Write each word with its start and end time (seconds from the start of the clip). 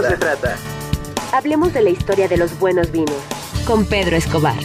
eso 0.00 0.10
se 0.10 0.16
trata. 0.18 0.56
Hablemos 1.32 1.72
de 1.72 1.82
la 1.82 1.90
historia 1.90 2.28
de 2.28 2.36
los 2.36 2.58
buenos 2.58 2.92
vinos. 2.92 3.16
Con 3.66 3.86
Pedro 3.86 4.16
Escobar. 4.16 4.58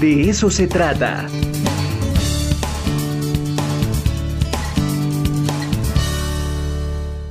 De 0.00 0.28
eso 0.28 0.50
se 0.50 0.66
trata. 0.66 1.26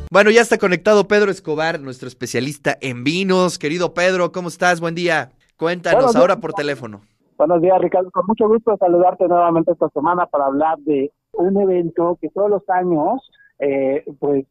Bueno, 0.09 0.29
ya 0.29 0.41
está 0.41 0.57
conectado 0.57 1.07
Pedro 1.07 1.31
Escobar, 1.31 1.79
nuestro 1.79 2.07
especialista 2.07 2.77
en 2.79 3.03
vinos. 3.03 3.57
Querido 3.57 3.93
Pedro, 3.93 4.31
¿cómo 4.31 4.47
estás? 4.47 4.79
Buen 4.79 4.95
día. 4.95 5.31
Cuéntanos 5.57 6.15
ahora 6.15 6.37
por 6.37 6.53
teléfono. 6.53 7.01
Buenos 7.37 7.61
días, 7.61 7.81
Ricardo. 7.81 8.09
Con 8.11 8.25
mucho 8.27 8.47
gusto 8.47 8.77
saludarte 8.77 9.27
nuevamente 9.27 9.71
esta 9.71 9.89
semana 9.89 10.27
para 10.27 10.45
hablar 10.45 10.77
de 10.79 11.11
un 11.33 11.59
evento 11.59 12.17
que 12.21 12.29
todos 12.29 12.49
los 12.49 12.69
años, 12.69 13.19
eh, 13.59 14.05
pues, 14.19 14.45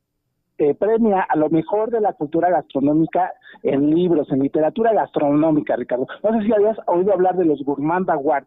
eh, 0.62 0.74
premia 0.74 1.22
a 1.22 1.36
lo 1.36 1.50
mejor 1.50 1.90
de 1.90 2.00
la 2.00 2.12
cultura 2.12 2.50
gastronómica 2.50 3.32
en 3.62 3.90
libros, 3.90 4.30
en 4.30 4.40
literatura 4.40 4.92
gastronómica, 4.92 5.76
Ricardo. 5.76 6.06
No 6.22 6.38
sé 6.38 6.46
si 6.46 6.52
habías 6.52 6.76
oído 6.86 7.12
hablar 7.12 7.36
de 7.36 7.44
los 7.44 7.62
Gourmand 7.64 8.08
Awards. 8.10 8.46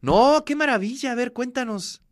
No, 0.00 0.44
qué 0.46 0.54
maravilla. 0.54 1.12
A 1.12 1.14
ver, 1.14 1.32
cuéntanos. 1.32 2.02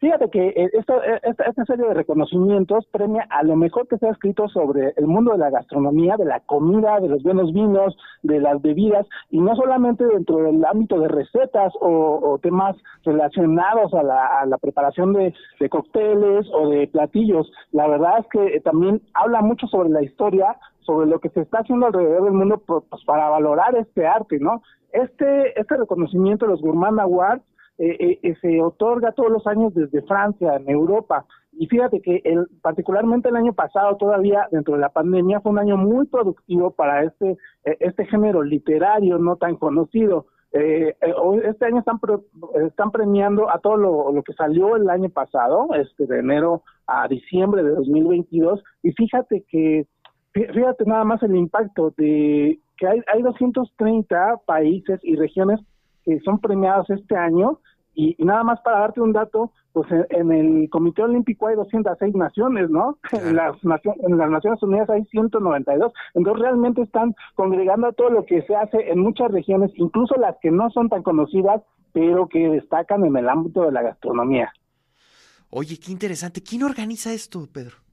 Fíjate 0.00 0.30
que 0.30 0.48
eh, 0.50 0.70
esto- 0.74 1.02
eh, 1.02 1.20
esta, 1.24 1.44
esta 1.44 1.64
serie 1.64 1.86
de 1.88 1.94
reconocimientos 1.94 2.86
premia 2.92 3.26
a 3.30 3.42
lo 3.42 3.56
mejor 3.56 3.88
que 3.88 3.98
se 3.98 4.06
ha 4.06 4.12
escrito 4.12 4.48
sobre 4.48 4.92
el 4.96 5.08
mundo 5.08 5.32
de 5.32 5.38
la 5.38 5.50
gastronomía, 5.50 6.16
de 6.16 6.24
la 6.24 6.38
comida, 6.40 7.00
de 7.00 7.08
los 7.08 7.22
buenos 7.24 7.52
vinos, 7.52 7.96
de 8.22 8.38
las 8.38 8.62
bebidas, 8.62 9.06
y 9.30 9.40
no 9.40 9.56
solamente 9.56 10.06
dentro 10.06 10.36
del 10.36 10.64
ámbito 10.64 11.00
de 11.00 11.08
recetas 11.08 11.72
o, 11.80 12.38
temas 12.40 12.76
relacionados 13.04 13.92
a 13.94 14.04
la, 14.04 14.26
a 14.40 14.46
la 14.46 14.58
preparación 14.58 15.12
de, 15.12 15.34
de 15.58 15.68
cócteles 15.68 16.46
o 16.52 16.68
de 16.68 16.86
platillos. 16.86 17.50
La 17.72 17.88
verdad 17.88 18.20
es 18.20 18.26
que 18.28 18.56
eh, 18.56 18.60
también 18.60 19.02
habla 19.14 19.40
mucho 19.40 19.66
sobre 19.66 19.88
la 19.88 20.02
historia, 20.02 20.56
sobre 20.80 21.08
lo 21.08 21.18
que 21.18 21.30
se 21.30 21.40
está 21.40 21.58
haciendo 21.58 21.86
alrededor 21.86 22.22
del 22.24 22.34
mundo 22.34 22.62
pues, 22.64 22.84
para 23.04 23.28
valorar 23.30 23.74
este 23.76 24.06
arte, 24.06 24.38
¿no? 24.38 24.62
Este, 24.92 25.58
este 25.60 25.76
reconocimiento 25.76 26.46
de 26.46 26.52
los 26.52 26.62
Gourmand 26.62 27.00
Awards 27.00 27.42
eh, 27.78 27.96
eh, 28.00 28.18
eh, 28.22 28.34
se 28.40 28.60
otorga 28.60 29.12
todos 29.12 29.30
los 29.30 29.46
años 29.46 29.72
desde 29.74 30.02
Francia, 30.02 30.56
en 30.56 30.68
Europa. 30.68 31.24
Y 31.52 31.66
fíjate 31.66 32.00
que 32.00 32.20
el, 32.24 32.46
particularmente 32.62 33.28
el 33.28 33.36
año 33.36 33.52
pasado, 33.52 33.96
todavía 33.96 34.46
dentro 34.50 34.74
de 34.74 34.80
la 34.80 34.90
pandemia, 34.90 35.40
fue 35.40 35.52
un 35.52 35.58
año 35.58 35.76
muy 35.76 36.06
productivo 36.06 36.70
para 36.72 37.04
este, 37.04 37.36
eh, 37.64 37.76
este 37.80 38.04
género 38.06 38.42
literario 38.42 39.18
no 39.18 39.36
tan 39.36 39.56
conocido. 39.56 40.26
Eh, 40.52 40.94
este 41.44 41.66
año 41.66 41.80
están, 41.80 41.98
pre- 41.98 42.18
están 42.66 42.90
premiando 42.90 43.50
a 43.50 43.58
todo 43.58 43.76
lo, 43.76 44.12
lo 44.12 44.22
que 44.22 44.32
salió 44.32 44.76
el 44.76 44.88
año 44.88 45.10
pasado, 45.10 45.68
este 45.74 46.06
de 46.06 46.20
enero 46.20 46.62
a 46.86 47.06
diciembre 47.06 47.62
de 47.62 47.70
2022. 47.70 48.62
Y 48.82 48.92
fíjate 48.92 49.44
que, 49.48 49.86
fí- 50.32 50.52
fíjate 50.54 50.84
nada 50.86 51.04
más 51.04 51.22
el 51.22 51.36
impacto 51.36 51.92
de 51.96 52.58
que 52.78 52.86
hay, 52.86 53.02
hay 53.12 53.22
230 53.22 54.36
países 54.46 55.00
y 55.02 55.16
regiones 55.16 55.60
que 56.08 56.20
son 56.20 56.38
premiados 56.38 56.88
este 56.88 57.16
año 57.16 57.60
y, 57.94 58.14
y 58.16 58.24
nada 58.24 58.44
más 58.44 58.60
para 58.60 58.78
darte 58.78 59.02
un 59.02 59.12
dato, 59.12 59.52
pues 59.72 59.90
en, 59.90 60.06
en 60.10 60.32
el 60.32 60.70
Comité 60.70 61.02
Olímpico 61.02 61.48
hay 61.48 61.56
206 61.56 62.14
naciones, 62.14 62.70
¿no? 62.70 62.96
En, 63.12 63.36
las, 63.36 63.56
en 63.62 64.16
las 64.16 64.30
Naciones 64.30 64.62
Unidas 64.62 64.88
hay 64.88 65.04
192. 65.06 65.92
Entonces 66.14 66.42
realmente 66.42 66.82
están 66.82 67.14
congregando 67.34 67.92
todo 67.92 68.08
lo 68.08 68.24
que 68.24 68.40
se 68.42 68.56
hace 68.56 68.90
en 68.90 69.00
muchas 69.00 69.30
regiones, 69.30 69.70
incluso 69.74 70.14
las 70.14 70.36
que 70.40 70.50
no 70.50 70.70
son 70.70 70.88
tan 70.88 71.02
conocidas, 71.02 71.60
pero 71.92 72.26
que 72.28 72.48
destacan 72.48 73.04
en 73.04 73.16
el 73.16 73.28
ámbito 73.28 73.62
de 73.62 73.72
la 73.72 73.82
gastronomía. 73.82 74.50
Oye, 75.50 75.78
qué 75.78 75.92
interesante. 75.92 76.42
¿Quién 76.42 76.62
organiza 76.62 77.12
esto, 77.12 77.46
Pedro? 77.52 77.87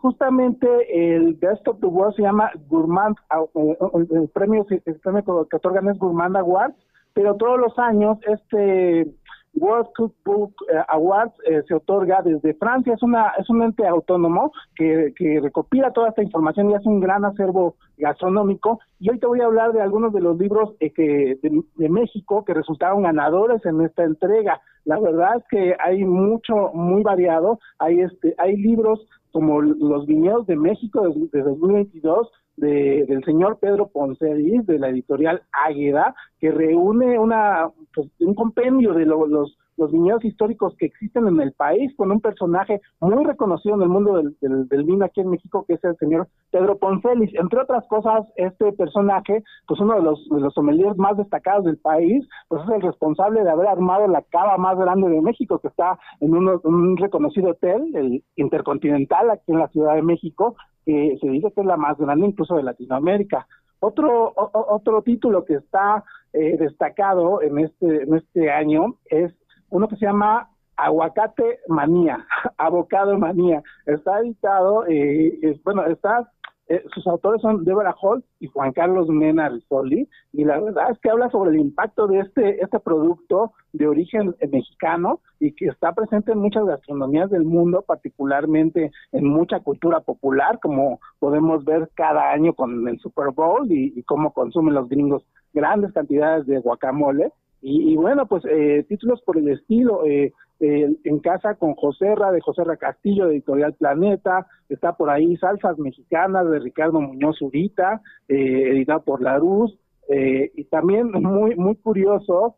Justamente 0.00 0.66
el 1.14 1.34
Best 1.34 1.66
of 1.68 1.78
the 1.80 1.86
World 1.86 2.16
se 2.16 2.22
llama 2.22 2.50
Gourmand, 2.68 3.16
eh, 3.54 3.76
el, 3.94 4.08
el 4.18 4.28
premio, 4.28 4.66
el 4.70 5.00
premio 5.00 5.46
que 5.48 5.56
otorgan 5.56 5.88
es 5.88 5.98
Gourmand 5.98 6.36
Awards, 6.36 6.76
pero 7.12 7.36
todos 7.36 7.58
los 7.58 7.78
años 7.78 8.18
este 8.26 9.12
World 9.54 9.88
Cookbook 9.96 10.54
eh, 10.72 10.82
Awards 10.88 11.34
eh, 11.44 11.62
se 11.66 11.74
otorga 11.74 12.22
desde 12.22 12.54
Francia, 12.54 12.94
es 12.94 13.02
una 13.02 13.32
es 13.38 13.48
un 13.50 13.62
ente 13.62 13.86
autónomo 13.86 14.52
que, 14.76 15.12
que 15.16 15.40
recopila 15.40 15.92
toda 15.92 16.10
esta 16.10 16.22
información 16.22 16.70
y 16.70 16.74
hace 16.74 16.88
un 16.88 17.00
gran 17.00 17.24
acervo 17.24 17.76
gastronómico. 17.98 18.80
Y 19.00 19.10
hoy 19.10 19.18
te 19.18 19.26
voy 19.26 19.40
a 19.40 19.46
hablar 19.46 19.72
de 19.72 19.80
algunos 19.80 20.12
de 20.12 20.20
los 20.20 20.38
libros 20.38 20.74
eh, 20.80 20.92
que 20.92 21.38
de, 21.42 21.62
de 21.76 21.88
México 21.88 22.44
que 22.44 22.54
resultaron 22.54 23.02
ganadores 23.02 23.64
en 23.66 23.80
esta 23.80 24.04
entrega. 24.04 24.60
La 24.84 24.98
verdad 24.98 25.38
es 25.38 25.44
que 25.50 25.76
hay 25.84 26.04
mucho 26.04 26.70
muy 26.72 27.02
variado, 27.02 27.58
hay 27.78 28.00
este 28.00 28.34
hay 28.38 28.56
libros 28.56 29.06
como 29.32 29.60
los 29.62 30.06
viñedos 30.06 30.46
de 30.46 30.56
México 30.56 31.02
de, 31.08 31.28
de 31.38 31.42
2022 31.44 32.30
de, 32.56 33.04
del 33.08 33.24
señor 33.24 33.58
Pedro 33.60 33.88
Poncelis 33.88 34.66
de 34.66 34.78
la 34.78 34.88
editorial 34.90 35.42
Águeda 35.66 36.14
que 36.38 36.50
reúne 36.50 37.18
una 37.18 37.70
pues, 37.94 38.08
un 38.20 38.34
compendio 38.34 38.92
de 38.92 39.06
lo- 39.06 39.26
los 39.26 39.56
los 39.80 39.90
viñedos 39.90 40.24
históricos 40.24 40.76
que 40.78 40.86
existen 40.86 41.26
en 41.26 41.40
el 41.40 41.52
país 41.52 41.92
con 41.96 42.12
un 42.12 42.20
personaje 42.20 42.80
muy 43.00 43.24
reconocido 43.24 43.74
en 43.74 43.82
el 43.82 43.88
mundo 43.88 44.16
del, 44.18 44.36
del, 44.68 44.84
vino 44.84 45.04
aquí 45.04 45.20
en 45.22 45.30
México 45.30 45.64
que 45.66 45.74
es 45.74 45.84
el 45.84 45.96
señor 45.96 46.28
Pedro 46.52 46.76
Poncelis. 46.78 47.34
Entre 47.34 47.60
otras 47.60 47.84
cosas 47.88 48.26
este 48.36 48.72
personaje 48.72 49.42
pues 49.66 49.80
uno 49.80 49.94
de 49.96 50.02
los 50.02 50.28
de 50.28 50.40
los 50.40 50.54
sommeliers 50.54 50.96
más 50.98 51.16
destacados 51.16 51.64
del 51.64 51.78
país 51.78 52.28
pues 52.48 52.62
es 52.64 52.70
el 52.76 52.82
responsable 52.82 53.42
de 53.42 53.50
haber 53.50 53.66
armado 53.66 54.06
la 54.06 54.22
cava 54.22 54.56
más 54.58 54.78
grande 54.78 55.08
de 55.08 55.20
México 55.20 55.58
que 55.58 55.68
está 55.68 55.98
en 56.20 56.34
uno- 56.34 56.60
un 56.64 56.96
reconocido 56.96 57.50
hotel 57.50 57.90
el 57.96 58.22
Intercontinental 58.36 59.30
aquí 59.30 59.52
en 59.52 59.58
la 59.58 59.68
Ciudad 59.68 59.94
de 59.94 60.02
México 60.02 60.54
que 60.84 61.16
se 61.20 61.28
dice 61.28 61.50
que 61.52 61.60
es 61.62 61.66
la 61.66 61.76
más 61.76 61.96
grande 61.98 62.26
incluso 62.26 62.54
de 62.56 62.62
Latinoamérica. 62.62 63.46
Otro 63.80 64.28
o- 64.36 64.74
otro 64.74 65.02
título 65.02 65.44
que 65.44 65.54
está 65.54 66.04
eh, 66.32 66.56
destacado 66.58 67.40
en 67.42 67.58
este 67.58 68.02
en 68.02 68.14
este 68.14 68.50
año 68.50 68.96
es 69.06 69.32
uno 69.70 69.88
que 69.88 69.96
se 69.96 70.06
llama 70.06 70.48
Aguacate 70.76 71.60
Manía, 71.68 72.26
Avocado 72.58 73.18
Manía. 73.18 73.62
Está 73.86 74.20
editado, 74.20 74.84
eh, 74.88 75.60
bueno, 75.64 75.84
está, 75.86 76.30
eh, 76.68 76.82
sus 76.94 77.06
autores 77.06 77.42
son 77.42 77.64
Deborah 77.64 77.94
Holt 78.00 78.24
y 78.38 78.46
Juan 78.46 78.72
Carlos 78.72 79.08
Mena 79.08 79.48
Rizzoli, 79.48 80.08
y 80.32 80.44
la 80.44 80.60
verdad 80.60 80.90
es 80.90 80.98
que 81.00 81.10
habla 81.10 81.28
sobre 81.30 81.50
el 81.50 81.58
impacto 81.58 82.06
de 82.06 82.20
este, 82.20 82.62
este 82.62 82.78
producto 82.80 83.52
de 83.72 83.88
origen 83.88 84.34
eh, 84.40 84.48
mexicano 84.48 85.20
y 85.38 85.52
que 85.52 85.66
está 85.66 85.92
presente 85.92 86.32
en 86.32 86.38
muchas 86.38 86.64
gastronomías 86.64 87.30
del 87.30 87.44
mundo, 87.44 87.82
particularmente 87.86 88.90
en 89.12 89.24
mucha 89.26 89.60
cultura 89.60 90.00
popular, 90.00 90.58
como 90.60 91.00
podemos 91.18 91.64
ver 91.64 91.90
cada 91.94 92.30
año 92.30 92.54
con 92.54 92.86
el 92.88 92.98
Super 93.00 93.32
Bowl 93.32 93.66
y 93.70 94.02
cómo 94.04 94.32
consumen 94.32 94.74
los 94.74 94.88
gringos 94.88 95.24
grandes 95.52 95.92
cantidades 95.92 96.46
de 96.46 96.58
guacamole. 96.60 97.32
Y, 97.62 97.92
y 97.92 97.96
bueno, 97.96 98.26
pues 98.26 98.44
eh, 98.46 98.84
títulos 98.88 99.20
por 99.22 99.36
el 99.38 99.48
estilo, 99.48 100.04
eh, 100.06 100.32
eh, 100.60 100.94
En 101.04 101.18
casa 101.20 101.54
con 101.54 101.74
Joserra, 101.74 102.32
de 102.32 102.40
Joserra 102.40 102.76
Castillo, 102.76 103.26
de 103.26 103.32
Editorial 103.34 103.74
Planeta, 103.74 104.46
está 104.68 104.92
por 104.94 105.08
ahí 105.10 105.36
Salsas 105.38 105.78
Mexicanas, 105.78 106.50
de 106.50 106.58
Ricardo 106.58 107.00
Muñoz 107.00 107.40
Urita, 107.42 108.00
eh, 108.28 108.70
editado 108.72 109.02
por 109.02 109.22
La 109.22 109.38
Luz, 109.38 109.78
eh, 110.08 110.50
y 110.54 110.64
también 110.64 111.10
muy, 111.12 111.54
muy 111.56 111.76
curioso, 111.76 112.56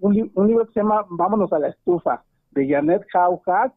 un, 0.00 0.14
li- 0.14 0.30
un 0.34 0.46
libro 0.48 0.66
que 0.66 0.72
se 0.72 0.80
llama 0.80 1.04
Vámonos 1.08 1.52
a 1.52 1.58
la 1.60 1.68
estufa, 1.68 2.22
de 2.50 2.68
Janet 2.68 3.02
Jauja, 3.12 3.72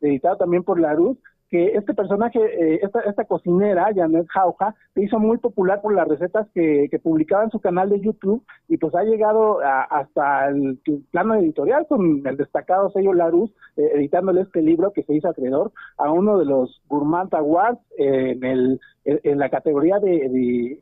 editado 0.00 0.36
también 0.36 0.62
por 0.64 0.80
La 0.80 0.94
Luz, 0.94 1.16
que 1.50 1.72
este 1.76 1.94
personaje, 1.94 2.38
eh, 2.38 2.80
esta, 2.82 3.00
esta 3.00 3.24
cocinera, 3.24 3.88
Janet 3.94 4.26
Jauja, 4.28 4.74
se 4.94 5.02
hizo 5.02 5.18
muy 5.18 5.38
popular 5.38 5.80
por 5.82 5.94
las 5.94 6.06
recetas 6.06 6.48
que, 6.54 6.86
que 6.90 6.98
publicaba 6.98 7.44
en 7.44 7.50
su 7.50 7.58
canal 7.60 7.90
de 7.90 8.00
YouTube 8.00 8.44
y 8.68 8.76
pues 8.76 8.94
ha 8.94 9.02
llegado 9.02 9.60
a- 9.60 9.82
hasta 9.82 10.48
el, 10.48 10.78
plano 11.10 11.34
editorial 11.34 11.86
con 11.88 12.22
el 12.26 12.36
destacado 12.36 12.90
sello 12.90 13.12
Larus, 13.12 13.50
eh, 13.76 13.90
editándole 13.94 14.42
este 14.42 14.62
libro 14.62 14.92
que 14.92 15.02
se 15.02 15.14
hizo 15.14 15.28
acreedor 15.28 15.72
a 15.98 16.10
uno 16.12 16.38
de 16.38 16.44
los 16.44 16.80
Gourmand 16.88 17.34
Awards 17.34 17.80
en, 17.98 18.44
el, 18.44 18.80
en, 19.04 19.38
la 19.38 19.48
categoría 19.50 19.98
de- 19.98 20.78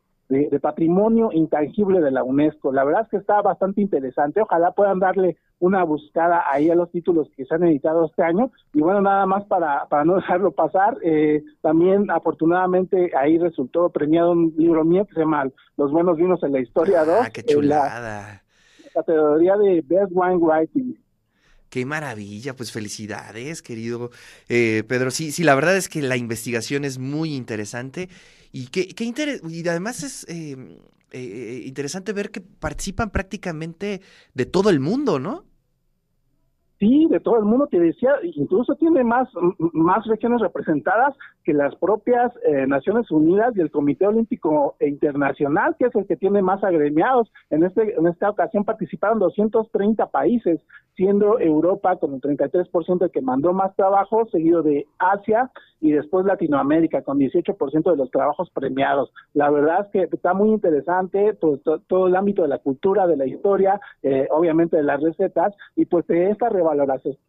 de 0.50 0.60
patrimonio 0.60 1.30
intangible 1.32 2.02
de 2.02 2.10
la 2.10 2.22
UNESCO. 2.22 2.70
La 2.70 2.84
verdad 2.84 3.04
es 3.04 3.08
que 3.08 3.16
está 3.16 3.40
bastante 3.40 3.80
interesante. 3.80 4.42
Ojalá 4.42 4.72
puedan 4.72 4.98
darle 4.98 5.38
una 5.60 5.82
buscada 5.84 6.44
ahí 6.50 6.70
a 6.70 6.74
los 6.74 6.90
títulos 6.90 7.28
que 7.36 7.44
se 7.44 7.54
han 7.54 7.64
editado 7.64 8.06
este 8.06 8.22
año. 8.22 8.50
Y 8.72 8.80
bueno, 8.80 9.00
nada 9.00 9.26
más 9.26 9.44
para, 9.46 9.86
para 9.88 10.04
no 10.04 10.16
dejarlo 10.16 10.52
pasar, 10.52 10.96
eh, 11.02 11.42
también 11.62 12.10
afortunadamente 12.10 13.10
ahí 13.16 13.38
resultó 13.38 13.90
premiado 13.90 14.32
un 14.32 14.54
libro 14.56 14.84
mío 14.84 15.06
que 15.06 15.14
se 15.14 15.20
llama 15.20 15.48
Los 15.76 15.90
buenos 15.92 16.16
vinos 16.16 16.42
en 16.42 16.52
la 16.52 16.60
historia 16.60 17.04
2. 17.04 17.26
Ah, 17.26 17.30
qué 17.30 17.42
en 17.44 17.68
la 17.68 17.82
chulada. 17.82 18.44
categoría 18.94 19.56
de 19.56 19.82
Best 19.86 20.12
Wine 20.14 20.36
Writing. 20.36 20.96
Qué 21.70 21.84
maravilla, 21.84 22.56
pues 22.56 22.72
felicidades, 22.72 23.60
querido 23.60 24.10
eh, 24.48 24.84
Pedro. 24.88 25.10
Sí, 25.10 25.32
sí, 25.32 25.44
la 25.44 25.54
verdad 25.54 25.76
es 25.76 25.88
que 25.90 26.00
la 26.00 26.16
investigación 26.16 26.84
es 26.84 26.98
muy 26.98 27.34
interesante 27.34 28.08
y 28.52 28.68
qué, 28.68 28.88
qué 28.88 29.04
inter- 29.04 29.42
y 29.46 29.68
además 29.68 30.02
es 30.02 30.24
eh, 30.30 30.56
eh, 31.10 31.62
interesante 31.66 32.14
ver 32.14 32.30
que 32.30 32.40
participan 32.40 33.10
prácticamente 33.10 34.00
de 34.32 34.46
todo 34.46 34.70
el 34.70 34.80
mundo, 34.80 35.18
¿no? 35.18 35.44
Sí, 36.78 37.08
de 37.10 37.18
todo 37.18 37.38
el 37.38 37.44
mundo, 37.44 37.66
te 37.66 37.80
decía, 37.80 38.12
incluso 38.22 38.76
tiene 38.76 39.02
más, 39.02 39.28
más 39.72 40.06
regiones 40.06 40.40
representadas 40.40 41.16
que 41.42 41.52
las 41.52 41.74
propias 41.74 42.32
eh, 42.46 42.68
Naciones 42.68 43.10
Unidas 43.10 43.52
y 43.56 43.60
el 43.60 43.70
Comité 43.72 44.06
Olímpico 44.06 44.76
Internacional, 44.80 45.74
que 45.76 45.86
es 45.86 45.94
el 45.96 46.06
que 46.06 46.16
tiene 46.16 46.40
más 46.40 46.62
agremiados. 46.62 47.32
En, 47.50 47.64
este, 47.64 47.98
en 47.98 48.06
esta 48.06 48.30
ocasión 48.30 48.64
participaron 48.64 49.18
230 49.18 50.06
países, 50.06 50.60
siendo 50.94 51.40
Europa 51.40 51.96
con 51.96 52.14
el 52.14 52.20
33% 52.20 53.02
el 53.02 53.10
que 53.10 53.22
mandó 53.22 53.52
más 53.52 53.74
trabajo, 53.74 54.26
seguido 54.30 54.62
de 54.62 54.86
Asia 54.98 55.50
y 55.80 55.92
después 55.92 56.26
Latinoamérica 56.26 57.02
con 57.02 57.18
18% 57.18 57.90
de 57.90 57.96
los 57.96 58.10
trabajos 58.10 58.50
premiados. 58.50 59.12
La 59.32 59.48
verdad 59.48 59.86
es 59.86 59.92
que 59.92 60.14
está 60.16 60.34
muy 60.34 60.50
interesante 60.50 61.34
todo, 61.34 61.80
todo, 61.86 62.08
el 62.08 62.16
ámbito 62.16 62.42
de 62.42 62.48
la 62.48 62.58
cultura, 62.58 63.06
de 63.06 63.16
la 63.16 63.26
historia, 63.26 63.80
eh, 64.02 64.26
obviamente 64.30 64.76
de 64.76 64.82
las 64.82 65.00
recetas 65.00 65.54
y 65.76 65.86
pues 65.86 66.06
de 66.08 66.30
esta 66.30 66.48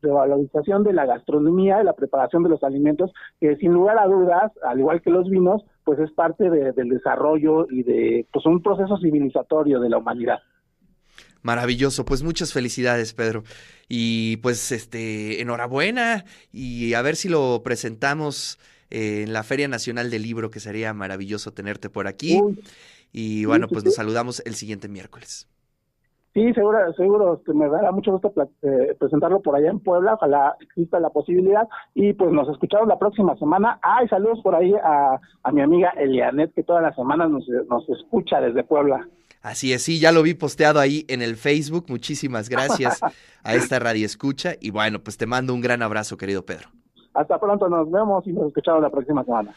revalorización 0.02 0.84
de 0.84 0.94
la 0.94 1.06
gastronomía, 1.06 1.78
de 1.78 1.84
la 1.84 1.94
preparación 1.94 2.44
de 2.44 2.50
los 2.50 2.64
alimentos, 2.64 3.12
que 3.40 3.56
sin 3.58 3.74
lugar 3.74 4.00
a 4.00 4.08
dudas, 4.08 4.52
al 4.64 4.80
igual 4.80 5.02
que 5.02 5.10
los 5.10 5.30
vinos, 5.30 5.64
pues 5.84 6.00
es 6.00 6.12
parte 6.12 6.50
del 6.50 6.90
desarrollo 6.90 7.68
y 7.70 7.84
de 7.84 8.28
pues 8.32 8.46
un 8.46 8.62
proceso 8.62 8.98
civilizatorio 8.98 9.80
de 9.80 9.90
la 9.90 9.98
humanidad. 9.98 10.40
Maravilloso, 11.42 12.04
pues 12.06 12.22
muchas 12.22 12.52
felicidades, 12.52 13.14
Pedro. 13.14 13.44
Y 13.88 14.38
pues 14.38 14.72
este, 14.72 15.42
enhorabuena 15.42 16.26
y 16.52 16.94
a 16.94 17.02
ver 17.02 17.16
si 17.16 17.30
lo 17.30 17.62
presentamos 17.64 18.60
en 18.90 19.32
la 19.34 19.44
Feria 19.44 19.68
Nacional 19.68 20.10
del 20.10 20.24
Libro, 20.24 20.50
que 20.50 20.60
sería 20.60 20.94
maravilloso 20.94 21.54
tenerte 21.54 21.90
por 21.90 22.08
aquí. 22.08 22.40
y 23.12 23.46
bueno, 23.46 23.68
pues 23.68 23.84
nos 23.84 23.96
saludamos 23.96 24.42
el 24.46 24.56
siguiente 24.56 24.88
miércoles. 24.88 25.48
Sí, 26.34 26.54
seguro, 26.54 26.94
seguro, 26.94 27.34
este, 27.36 27.54
me 27.54 27.68
dará 27.68 27.92
mucho 27.92 28.12
gusto 28.12 28.32
eh, 28.62 28.96
presentarlo 29.00 29.42
por 29.42 29.56
allá 29.56 29.72
en 29.72 29.80
Puebla, 29.80 30.14
ojalá 30.14 30.56
exista 30.62 31.00
la 31.00 31.10
posibilidad 31.10 31.68
y 31.96 32.14
pues 32.14 32.32
nos 32.32 32.48
escuchamos 32.50 32.88
la 32.88 33.00
próxima 33.00 33.36
semana. 33.38 33.80
Ay, 33.82 34.08
saludos 34.08 34.40
por 34.44 34.54
ahí 34.54 34.74
a, 34.76 35.20
a 35.44 35.52
mi 35.52 35.62
amiga 35.62 35.90
Elianet 35.98 36.54
que 36.54 36.64
todas 36.64 36.84
las 36.84 36.96
semanas 36.96 37.32
nos, 37.32 37.48
nos 37.68 37.90
escucha 37.90 38.40
desde 38.42 38.64
Puebla. 38.64 39.08
Así 39.42 39.72
es, 39.72 39.84
sí, 39.84 40.00
ya 40.00 40.12
lo 40.12 40.22
vi 40.22 40.34
posteado 40.34 40.80
ahí 40.80 41.06
en 41.08 41.22
el 41.22 41.36
Facebook. 41.36 41.86
Muchísimas 41.88 42.50
gracias 42.50 43.00
a 43.44 43.56
esta 43.56 43.80
radio 43.80 44.06
escucha. 44.06 44.54
Y 44.60 44.70
bueno, 44.72 45.00
pues 45.00 45.18
te 45.18 45.26
mando 45.26 45.54
un 45.54 45.62
gran 45.62 45.82
abrazo, 45.82 46.18
querido 46.18 46.46
Pedro. 46.46 46.70
Hasta 47.14 47.40
pronto, 47.40 47.68
nos 47.70 47.90
vemos 47.90 48.26
y 48.28 48.34
nos 48.34 48.48
escuchamos 48.48 48.82
la 48.82 48.90
próxima 48.90 49.24
semana. 49.24 49.54